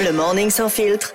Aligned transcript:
Le 0.00 0.12
morning 0.12 0.50
sans 0.50 0.68
filtre. 0.68 1.12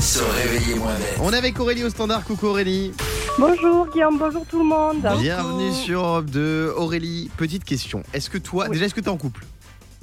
Se 0.00 0.20
réveiller 0.22 0.74
moins 0.76 0.94
bête. 0.94 1.18
On 1.20 1.32
est 1.32 1.36
avec 1.36 1.58
Aurélie 1.60 1.84
au 1.84 1.90
standard. 1.90 2.24
Coucou 2.24 2.46
Aurélie. 2.48 2.92
Bonjour 3.38 3.88
Guillaume, 3.90 4.18
bonjour 4.18 4.44
tout 4.46 4.58
le 4.58 4.64
monde. 4.64 5.06
Bienvenue 5.18 5.72
sur 5.72 6.00
Europe 6.04 6.26
2. 6.26 6.72
Aurélie, 6.76 7.30
petite 7.36 7.64
question. 7.64 8.02
Est-ce 8.12 8.28
que 8.28 8.38
toi, 8.38 8.64
Oui. 8.68 8.72
déjà, 8.74 8.86
est-ce 8.86 8.94
que 8.94 9.00
tu 9.00 9.06
es 9.06 9.10
en 9.10 9.16
couple? 9.16 9.44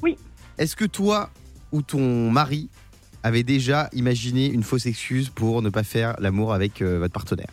Oui. 0.01 0.17
Est-ce 0.57 0.75
que 0.75 0.85
toi 0.85 1.29
ou 1.71 1.81
ton 1.81 2.31
mari 2.31 2.69
avait 3.23 3.43
déjà 3.43 3.89
imaginé 3.93 4.47
une 4.47 4.63
fausse 4.63 4.85
excuse 4.85 5.29
pour 5.29 5.61
ne 5.61 5.69
pas 5.69 5.83
faire 5.83 6.15
l'amour 6.19 6.53
avec 6.53 6.81
euh, 6.81 6.97
votre 6.99 7.13
partenaire? 7.13 7.49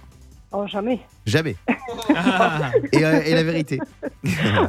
Oh 0.57 0.67
jamais. 0.69 1.01
Jamais. 1.27 1.57
et, 2.93 3.05
euh, 3.05 3.21
et 3.25 3.35
la 3.35 3.43
vérité 3.43 3.79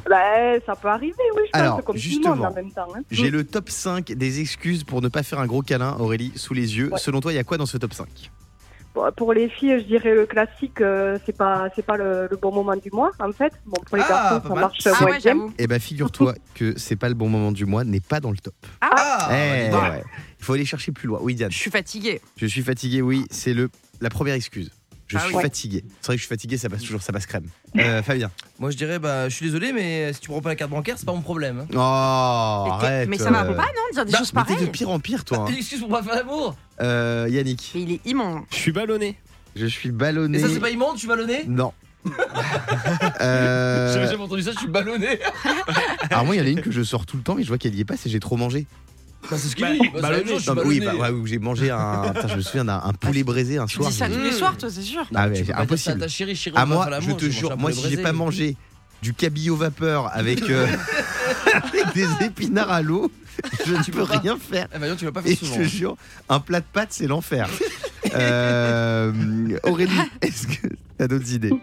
Bah, 0.10 0.60
ça 0.66 0.76
peut 0.76 0.88
arriver, 0.88 1.14
oui, 1.36 1.42
je 1.46 1.52
pense, 1.52 1.62
Alors, 1.62 1.76
comme 1.78 1.84
tout 1.84 1.92
le 1.94 1.98
justement, 2.00 2.36
monde 2.36 2.46
en 2.48 2.54
même 2.54 2.72
temps. 2.72 2.88
hein. 2.96 3.02
J'ai 3.12 3.30
le 3.30 3.44
top 3.44 3.70
5 3.70 4.12
des 4.14 4.40
excuses 4.42 4.84
pour 4.84 5.02
ne 5.02 5.08
pas 5.10 5.22
faire 5.24 5.40
un 5.40 5.46
gros 5.46 5.62
câlin, 5.62 5.96
Aurélie, 6.00 6.32
sous 6.36 6.54
les 6.54 6.78
yeux. 6.78 6.92
Ouais. 6.92 6.98
Selon 7.00 7.20
toi, 7.22 7.32
il 7.34 7.36
y 7.36 7.40
a 7.40 7.44
quoi 7.44 7.58
dans 7.58 7.66
ce 7.66 7.78
top 7.78 7.94
5 7.94 8.08
Bon, 8.96 9.12
pour 9.16 9.34
les 9.34 9.50
filles, 9.50 9.78
je 9.80 9.84
dirais 9.86 10.16
le 10.16 10.26
classique, 10.26 10.80
euh, 10.80 11.20
c'est 11.26 11.36
pas, 11.38 11.68
c'est 11.76 11.86
pas 11.86 11.98
le, 11.98 12.30
le 12.32 12.38
bon 12.38 12.52
moment 12.54 12.76
du 12.78 12.90
mois, 12.92 13.12
en 13.20 13.32
fait. 13.34 13.52
Bon, 13.66 13.76
pour 13.86 13.98
les 13.98 14.04
Ah, 14.08 14.10
garçons, 14.10 14.42
ça 14.48 14.54
mal. 14.54 14.60
marche 14.62 14.78
Ah 14.88 15.02
moins 15.02 15.12
ouais. 15.46 15.52
Eh 15.60 15.68
ben, 15.68 15.80
figure-toi 15.82 16.34
que 16.54 16.74
c'est 16.80 16.96
pas 16.96 17.10
le 17.10 17.14
bon 17.16 17.28
moment 17.28 17.52
du 17.52 17.66
mois, 17.66 17.84
n'est 17.84 18.00
pas 18.00 18.22
dans 18.22 18.32
le 18.32 18.38
top. 18.38 18.56
Ah, 18.82 19.30
Eh, 19.32 19.70
donc. 19.70 19.82
ouais. 19.84 20.04
Il 20.40 20.46
faut 20.46 20.54
aller 20.54 20.64
chercher 20.66 20.94
plus 20.94 21.08
loin. 21.10 21.20
Oui, 21.22 21.36
Diane. 21.36 21.52
Je 21.52 21.58
suis 21.58 21.72
fatiguée. 21.72 22.22
Je 22.38 22.46
suis 22.46 22.62
fatigué, 22.62 23.02
oui, 23.02 23.26
c'est 23.30 23.54
le 23.54 23.70
la 24.02 24.10
première 24.10 24.36
excuse. 24.36 24.72
Je 25.08 25.18
Ah 25.18 25.22
suis 25.28 25.36
oui. 25.36 25.42
fatigué. 25.44 25.84
C'est 26.02 26.08
vrai 26.08 26.16
que 26.16 26.22
je 26.22 26.26
suis 26.26 26.30
fatigué, 26.30 26.58
ça 26.58 26.68
passe 26.70 26.82
toujours, 26.82 27.02
ça 27.02 27.14
passe 27.14 27.26
crème. 27.28 27.46
Euh, 27.78 28.02
Fabien. 28.04 28.32
Moi 28.60 28.72
je 28.72 28.78
dirais 28.78 28.98
bah 28.98 29.30
je 29.30 29.36
suis 29.36 29.46
désolé 29.46 29.72
mais 29.72 30.12
si 30.14 30.20
tu 30.20 30.30
prends 30.30 30.42
pas 30.42 30.50
la 30.50 30.56
carte 30.56 30.72
bancaire 30.72 30.96
c'est 30.98 31.06
pas 31.06 31.14
mon 31.14 31.22
problème. 31.22 31.60
hein. 31.60 31.68
Oh, 31.76 32.64
Mais 32.66 32.80
t'es- 32.80 32.86
arrête. 32.94 33.10
mais 33.10 33.18
ça 33.20 33.30
va 33.30 33.44
euh, 33.44 33.54
pas, 33.54 33.64
non, 33.66 33.68
de 33.90 33.94
dire 33.94 34.06
des 34.06 34.12
bah, 34.12 34.18
choses 34.18 34.34
Mais 34.34 34.44
t'es 34.56 34.66
de 34.66 34.70
pire 34.72 34.90
en 34.90 35.00
pire, 35.00 35.24
toi. 35.24 35.40
hein. 35.40 35.46
Une 35.50 35.58
excuse 35.58 35.80
pour 35.80 35.90
pas 35.90 36.02
faire 36.02 36.16
l'amour 36.16 36.56
Euh, 36.82 37.28
Yannick. 37.30 37.72
Mais 37.76 37.82
il 37.82 37.92
est 37.92 38.02
immonde. 38.06 38.44
Je 38.50 38.56
suis 38.56 38.72
ballonné. 38.72 39.18
Je 39.56 39.66
suis 39.68 39.92
ballonné. 39.92 40.38
Et 40.40 40.42
ça 40.42 40.48
c'est 40.50 40.60
pas 40.60 40.70
immonde, 40.72 40.94
je 40.96 41.00
suis 41.00 41.08
ballonné? 41.08 41.44
Non. 41.48 41.72
Euh, 43.22 43.94
J'avais 43.94 44.08
jamais 44.12 44.24
entendu 44.24 44.42
ça, 44.42 44.52
je 44.52 44.60
suis 44.60 44.68
ballonné 44.68 45.20
alors 46.12 46.26
moi, 46.26 46.36
il 46.36 46.40
y 46.40 46.42
en 46.42 46.46
a 46.46 46.50
une 46.50 46.62
que 46.62 46.72
je 46.72 46.84
sors 46.84 47.06
tout 47.06 47.18
le 47.18 47.24
temps, 47.24 47.36
mais 47.36 47.44
je 47.44 47.48
vois 47.48 47.58
qu'elle 47.58 47.74
y 47.76 47.82
est 47.82 47.86
pas, 47.86 47.98
c'est 47.98 48.10
j'ai 48.10 48.20
trop 48.20 48.38
mangé. 48.38 48.68
Bah, 49.30 49.38
c'est 49.38 49.48
ce 49.50 49.56
qu'il 49.56 49.66
Bah, 49.66 49.72
dit 49.74 49.90
Bah, 50.02 50.12
je 50.26 50.40
suis 50.40 50.50
oui, 50.52 50.80
ballonné. 50.80 50.86
bah, 50.86 50.96
ouais, 50.96 51.10
où 51.10 51.26
j'ai 51.26 51.40
mangé 51.40 51.72
un. 51.72 52.12
Putain, 52.16 52.28
je 52.28 52.36
me 52.36 52.42
souviens 52.42 52.66
d'un 52.66 52.82
un 52.84 52.94
poulet 52.94 53.24
braisé 53.24 53.58
un 53.58 53.66
Tu 53.66 53.76
soir. 53.78 53.90
dis 53.90 53.96
ça 53.98 54.08
tous 54.10 54.20
les 54.20 54.32
soirs, 54.32 54.58
toi, 54.58 54.70
c'est 54.70 54.82
sûr. 54.82 55.06
Ah, 55.14 55.28
ouais, 55.28 55.44
impossible. 55.56 56.00
ta 56.00 56.08
chérie, 56.08 56.36
chérie, 56.36 56.56
À 56.58 56.62
va 56.62 56.66
moi, 56.66 56.86
faire 56.88 57.02
je 57.02 57.12
te 57.12 57.26
jure, 57.30 57.58
moi, 57.58 57.72
si 57.72 57.90
j'ai 57.90 57.98
pas 57.98 58.14
mangé 58.14 58.56
du 59.02 59.14
cabillaud 59.14 59.56
vapeur 59.56 60.10
avec, 60.14 60.42
euh, 60.50 60.66
avec 61.54 61.94
des 61.94 62.08
épinards 62.26 62.72
à 62.72 62.82
l'eau, 62.82 63.12
je 63.66 63.74
ne 63.74 63.84
peux 63.84 64.06
pas. 64.06 64.20
rien 64.20 64.38
faire. 64.38 64.68
Eh 64.76 64.80
non, 64.80 64.96
tu 64.96 65.06
l'as 65.06 65.12
pas 65.12 65.22
Et 65.22 65.36
fait 65.36 65.38
je 65.42 65.46
souvent. 65.46 65.58
te 65.58 65.64
jure, 65.64 65.98
un 66.30 66.40
plat 66.40 66.60
de 66.62 66.66
pâtes, 66.72 66.90
c'est 66.92 67.08
l'enfer. 67.08 67.48
Euh, 68.16 69.12
Aurélie, 69.64 69.92
est-ce 70.22 70.48
que 70.48 70.68
t'as 70.98 71.08
d'autres 71.08 71.32
idées? 71.34 71.54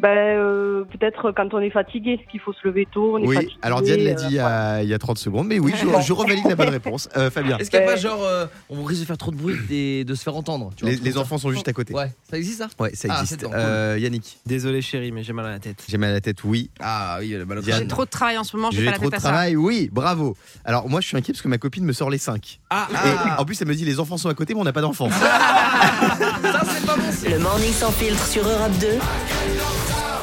Bah, 0.00 0.08
euh, 0.10 0.84
peut-être 0.84 1.32
quand 1.32 1.52
on 1.54 1.58
est 1.60 1.70
fatigué, 1.70 2.20
qu'il 2.30 2.38
faut 2.38 2.52
se 2.52 2.58
lever 2.68 2.86
tôt, 2.92 3.16
on 3.16 3.18
est 3.22 3.26
Oui, 3.26 3.34
fatigué. 3.34 3.54
alors 3.62 3.82
Diane 3.82 4.00
l'a 4.00 4.10
euh, 4.10 4.14
dit 4.14 4.24
il 4.28 4.34
y 4.34 4.38
a- 4.38 4.82
il 4.82 4.88
y 4.88 4.94
a 4.94 4.98
30 4.98 5.18
secondes, 5.18 5.48
mais 5.48 5.58
oui, 5.58 5.72
je, 5.76 5.86
je 6.06 6.12
revalide 6.12 6.46
la 6.48 6.54
bonne 6.54 6.68
réponse. 6.68 7.08
Euh, 7.16 7.30
Fabien, 7.32 7.58
Est-ce 7.58 7.68
qu'il 7.70 7.80
y 7.80 7.82
a 7.82 7.86
pas 7.86 7.96
genre 7.96 8.22
euh, 8.22 8.46
on 8.70 8.84
risque 8.84 9.00
de 9.00 9.06
faire 9.06 9.18
trop 9.18 9.32
de 9.32 9.36
bruit 9.36 9.56
et 9.70 10.04
de 10.04 10.14
se 10.14 10.22
faire 10.22 10.36
entendre 10.36 10.70
tu 10.76 10.84
vois, 10.84 10.94
les, 10.94 11.18
enfants 11.18 11.36
sont 11.38 11.50
juste 11.50 11.66
à 11.66 11.72
côté. 11.72 11.92
ça 11.94 11.98
Ouais, 12.00 12.10
ça 12.30 12.36
existe 12.38 12.58
ça? 12.58 12.68
Ouais, 12.78 12.90
ça 12.94 13.08
Ah, 13.10 13.20
existe. 13.22 13.44
Euh, 13.52 13.96
Yannick, 13.98 14.38
Désolé 14.46 14.82
chérie, 14.82 15.10
mais 15.10 15.24
j'ai 15.24 15.32
mal 15.32 15.46
à 15.46 15.50
la 15.50 15.58
tête. 15.58 15.82
j'ai 15.88 15.98
mal 15.98 16.10
à 16.10 16.12
la 16.12 16.20
tête, 16.20 16.44
oui. 16.44 16.70
Ah 16.80 17.16
oui. 17.20 17.36
J'ai 17.62 17.86
trop 17.88 18.04
de 18.04 18.10
travail 18.10 18.38
en 18.38 18.44
ce 18.44 18.56
moment, 18.56 18.70
j'ai 18.70 18.84
pas 18.84 18.92
la 18.92 18.96
trop 18.98 19.06
de 19.06 19.10
tête 19.10 19.18
à 19.18 19.22
ça. 19.22 19.28
travail, 19.30 19.56
oui, 19.56 19.90
bravo. 19.92 20.36
Alors 20.64 20.88
moi, 20.88 21.00
je 21.00 21.08
suis 21.08 21.16
inquiet 21.16 21.32
parce 21.32 21.42
que 21.42 21.48
ma 21.48 21.58
copine 21.58 21.84
me 21.84 21.92
sort 21.92 22.08
les 22.10 22.18
5. 22.18 22.60
Ah, 22.70 22.86
Et 22.92 22.94
ah. 22.96 23.40
en 23.40 23.44
plus, 23.44 23.60
elle 23.60 23.66
me 23.68 23.74
dit 23.74 23.84
les 23.84 23.98
enfants 23.98 24.16
sont 24.16 24.28
à 24.28 24.34
côté, 24.34 24.54
mais 24.54 24.60
on 24.60 24.64
n'a 24.64 24.72
pas 24.72 24.80
d'enfants. 24.80 25.10
ça 25.10 26.60
c'est 26.64 26.86
pas 26.86 26.94
bon. 26.96 27.02
Le 27.30 27.38
morning 27.40 27.72
sans 27.72 27.90
filtre 27.90 28.24
sur 28.26 28.46
Europe 28.46 28.72
2. 28.80 28.86